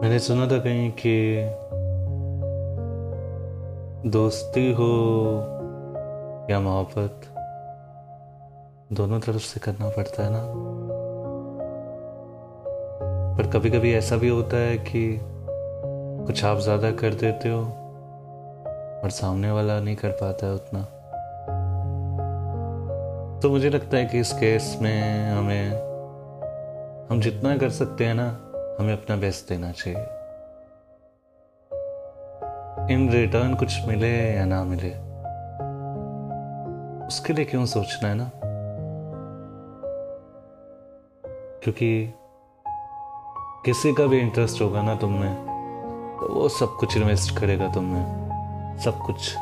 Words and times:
मैंने 0.00 0.18
सुना 0.18 0.46
था 0.46 0.58
कहीं 0.58 0.90
कि 0.90 1.40
दोस्ती 4.10 4.72
हो 4.72 4.92
या 6.50 6.60
मोहब्बत, 6.60 7.20
दोनों 8.92 9.20
तरफ़ 9.20 9.42
से 9.42 9.60
करना 9.60 9.88
पड़ता 9.88 10.24
है 10.24 10.30
ना? 10.32 10.42
पर 13.36 13.50
कभी 13.50 13.70
कभी 13.70 13.92
ऐसा 13.94 14.16
भी 14.16 14.28
होता 14.28 14.56
है 14.56 14.78
कि 14.78 15.20
कुछ 16.26 16.44
आप 16.44 16.58
ज़्यादा 16.58 16.90
कर 16.90 17.14
देते 17.14 17.48
हो 17.48 17.60
और 19.02 19.10
सामने 19.10 19.50
वाला 19.50 19.80
नहीं 19.80 19.96
कर 19.96 20.10
पाता 20.10 20.46
है 20.46 20.54
उतना। 20.54 20.82
तो 23.40 23.50
मुझे 23.50 23.70
लगता 23.70 23.96
है 23.96 24.04
कि 24.04 24.20
इस 24.20 24.32
केस 24.32 24.78
में 24.82 25.30
हमें, 25.30 25.70
हम 27.10 27.20
जितना 27.20 27.56
कर 27.56 27.70
सकते 27.70 28.04
हैं 28.04 28.14
ना 28.14 28.46
हमें 28.80 28.92
अपना 28.92 29.16
बेस्ट 29.16 29.48
देना 29.48 29.72
चाहिए। 29.72 30.00
इन 32.94 33.10
रिटर्न 33.12 33.54
कुछ 33.54 33.86
मिले 33.86 34.36
या 34.36 34.44
ना 34.44 34.64
मिले, 34.64 34.90
उसके 37.06 37.32
लिए 37.32 37.44
क्यों 37.44 37.66
सोचना 37.66 38.08
है 38.08 38.14
ना? 38.14 38.30
क्योंकि 41.62 42.14
किसी 43.64 43.92
का 43.94 44.06
भी 44.06 44.18
इंटरेस्ट 44.18 44.62
होगा 44.62 44.82
ना 44.82 44.94
तुम 44.94 45.12
में 45.12 45.34
तो 46.20 46.34
वो 46.34 46.48
सब 46.48 46.76
कुछ 46.80 46.96
इन्वेस्ट 46.96 47.38
करेगा 47.38 47.72
तुम 47.72 47.84
में 47.84 48.78
सब 48.78 48.98
कुछ। 48.98 49.36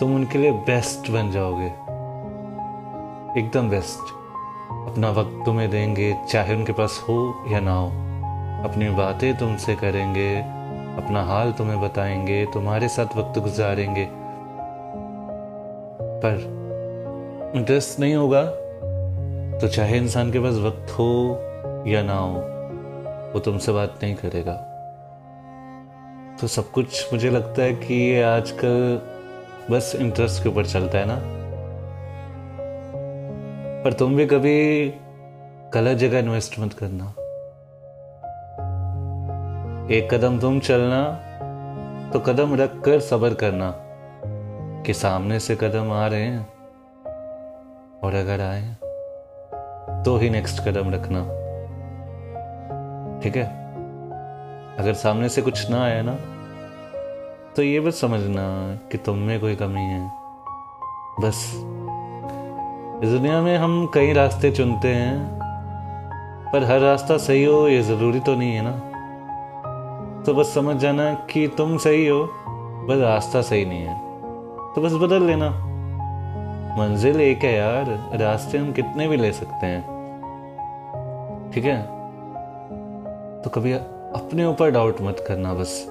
तुम 0.00 0.14
उनके 0.14 0.38
लिए 0.38 0.52
बेस्ट 0.52 1.10
बन 1.10 1.30
जाओगे। 1.30 1.66
एकदम 3.40 3.70
बेस्ट 3.70 4.23
अपना 4.86 5.10
वक्त 5.10 5.42
तुम्हें 5.46 5.70
देंगे, 5.70 6.16
चाहे 6.28 6.54
उनके 6.56 6.72
पास 6.72 7.04
हो 7.08 7.44
या 7.48 7.60
ना 7.60 7.74
हो। 7.74 7.88
अपनी 8.64 8.88
बातें 8.88 9.36
तुमसे 9.36 9.74
करेंगे, 9.74 10.36
अपना 10.96 11.22
हाल 11.22 11.52
तुम्हें 11.52 11.80
बताएँगे, 11.80 12.46
तुम्हारे 12.46 12.88
साथ 12.88 13.16
वक्त 13.16 13.38
गुजारेंगे। 13.38 14.08
पर 16.00 17.52
इंटरेस्ट 17.56 18.00
नहीं 18.00 18.14
होगा 18.14 18.42
तो 19.60 19.68
चाहे 19.68 19.96
इंसान 19.96 20.32
के 20.32 20.38
पास 20.38 20.54
वक्त 20.54 20.90
हो 20.90 21.38
या 21.86 22.02
ना 22.02 22.18
हो, 22.18 22.34
वो 23.34 23.40
तुमसे 23.40 23.72
बात 23.72 23.98
नहीं 24.02 24.14
करेगा। 24.14 24.54
तो 26.40 26.46
सब 26.46 26.70
कुछ 26.70 27.12
मुझे 27.12 27.30
लगता 27.30 27.62
है 27.62 27.74
कि 27.74 27.94
ये 27.94 28.22
आजकल 28.22 29.00
बस 29.70 29.92
इंटरेस्ट 29.96 30.42
के 30.42 30.48
ऊपर 30.48 30.66
चलता 30.66 30.98
है 30.98 31.04
ना? 31.06 31.43
पर 33.84 33.92
तुम 33.92 34.16
भी 34.16 34.26
कभी 34.26 34.88
गलत 35.74 35.96
जगह 35.98 36.18
इन्वेस्ट 36.18 36.58
मत 36.58 36.72
करना। 36.72 37.04
एक 39.94 40.08
कदम 40.12 40.38
तुम 40.38 40.60
चलना 40.60 41.02
तो 42.12 42.20
कदम 42.20 42.54
रख 42.54 42.80
कर 42.80 43.00
सबर 43.00 43.34
करना 43.34 43.74
कि 44.82 44.94
सामने 44.94 45.40
से 45.40 45.56
कदम 45.56 45.92
आ 45.92 46.06
रहे 46.06 46.22
हैं 46.22 46.48
और 48.04 48.14
अगर 48.14 48.40
आए 48.40 48.76
तो 50.04 50.16
ही 50.16 50.30
नेक्स्ट 50.30 50.68
कदम 50.68 50.90
रखना। 50.90 51.20
ठीक 53.20 53.36
है? 53.36 53.46
अगर 54.76 54.94
सामने 54.94 55.28
से 55.28 55.42
कुछ 55.42 55.70
ना 55.70 55.84
आया 55.84 56.02
ना 56.02 56.14
तो 57.56 57.62
ये 57.62 57.80
बस 57.80 58.00
समझना 58.00 58.76
कि 58.92 58.98
तुम 58.98 59.18
में 59.18 59.40
कोई 59.40 59.56
कमी 59.56 59.80
है। 59.80 60.10
बस। 61.20 61.64
इस 63.04 63.10
दुनिया 63.10 63.40
में 63.40 63.56
हम 63.56 63.90
कई 63.94 64.12
रास्ते 64.12 64.50
चुनते 64.50 64.88
हैं, 64.88 65.40
पर 66.52 66.64
हर 66.64 66.80
रास्ता 66.80 67.16
सही 67.16 67.44
हो, 67.44 67.68
ये 67.68 67.82
ज़रूरी 67.82 68.20
तो 68.20 68.34
नहीं 68.34 68.52
है 68.52 68.62
ना? 68.64 68.72
तो 70.26 70.34
बस 70.34 70.54
समझ 70.54 70.76
जाना 70.76 71.14
कि 71.14 71.48
तुम 71.48 71.76
सही 71.76 72.06
हो, 72.06 72.28
बस 72.88 72.98
रास्ता 72.98 73.42
सही 73.42 73.64
नहीं 73.64 73.82
है। 73.82 73.98
तो 74.74 74.80
बस 74.80 74.92
बदल 74.92 75.22
लेना। 75.22 75.50
मंजिल 76.78 77.20
एक 77.20 77.38
है 77.38 77.54
यार, 77.54 78.10
रास्ते 78.14 78.58
हम 78.58 78.72
कितने 78.72 79.08
भी 79.08 79.16
ले 79.16 79.32
सकते 79.32 79.66
हैं। 79.66 79.82
ठीक 81.54 81.64
है? 81.64 81.82
तो 83.42 83.50
कभी 83.50 83.72
अपने 83.72 84.46
ऊपर 84.46 84.70
डाउट 84.70 84.96
मत 85.00 85.24
करना 85.28 85.54
बस। 85.54 85.88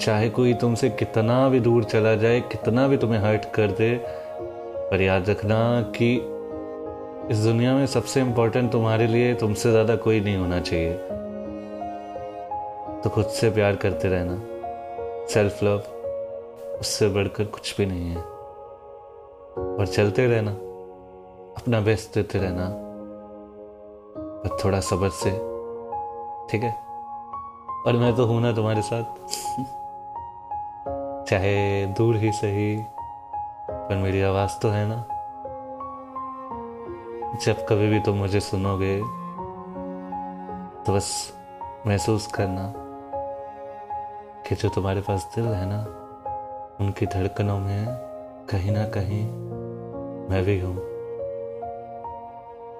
चाहे 0.00 0.30
कोई 0.30 0.54
तुमसे 0.54 0.90
कितना 0.90 1.48
भी 1.48 1.60
दूर 1.60 1.84
चला 1.84 2.14
जाए, 2.14 2.40
कितना 2.40 2.88
भी 2.88 2.96
तुम्हें 2.96 3.20
हर्ट 3.20 3.44
कर 3.44 3.66
दे 3.66 4.25
पर 4.90 5.00
याद 5.00 5.30
रखना 5.30 5.92
कि 5.96 6.14
इस 7.30 7.38
दुनिया 7.38 7.74
में 7.74 7.86
सबसे 7.86 8.20
इंपॉर्टेंट 8.20 8.72
तुम्हारे 8.72 9.06
लिए 9.06 9.34
तुमसे 9.34 9.70
ज़्यादा 9.70 9.96
कोई 9.96 10.20
नहीं 10.20 10.36
होना 10.36 10.60
चाहिए। 10.60 10.94
तो 13.02 13.10
खुद 13.10 13.24
से 13.24 13.50
प्यार 13.50 13.76
करते 13.76 14.08
रहना। 14.08 14.42
सेल्फ 15.26 15.62
लव 15.62 15.82
उससे 16.80 17.08
बढ़कर 17.08 17.44
कुछ 17.44 17.76
भी 17.76 17.86
नहीं 17.86 18.10
है। 18.10 18.22
और 19.78 19.86
चलते 19.86 20.26
रहना। 20.26 20.50
अपना 21.60 21.80
बेस्ट 21.80 22.14
देते 22.14 22.38
रहना। 22.38 22.82
पर 24.16 24.58
थोड़ा 24.64 24.80
सबर 24.80 25.08
से। 25.08 25.30
ठीक 26.50 26.62
है? 26.62 26.74
और 27.86 27.92
मैं 27.92 28.16
तो 28.16 28.26
हूँ 28.26 28.40
ना 28.40 28.52
तुम्हारे 28.52 28.82
साथ। 28.82 29.04
चाहे 31.28 31.86
दूर 31.86 32.16
ही 32.16 32.32
सही। 32.32 32.84
पर 33.88 33.96
मेरी 33.96 34.22
आवाज़ 34.22 34.60
तो 34.62 34.68
है 34.68 34.86
ना? 34.88 35.06
जब 37.44 37.66
कभी 37.68 37.88
भी 37.88 38.00
तुम 38.00 38.16
मुझे 38.16 38.40
सुनोगे 38.40 38.98
तो 40.84 40.94
बस 40.94 41.32
महसूस 41.86 42.26
करना 42.26 42.72
कि 44.48 44.54
जो 44.54 44.68
तुम्हारे 44.68 45.00
पास 45.00 45.32
दिल 45.34 45.44
है 45.44 45.66
ना, 45.66 45.82
उनकी 46.80 47.06
धड़कनों 47.06 47.58
में 47.58 47.86
कहीं 48.50 48.72
ना 48.72 48.84
कहीं 48.84 49.26
मैं 50.30 50.44
भी 50.44 50.60
हूँ। 50.60 50.76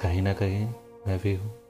कहीं 0.02 0.22
ना 0.22 0.32
कहीं 0.32 0.68
मैं 1.06 1.18
भी 1.18 1.34
हूँ। 1.34 1.65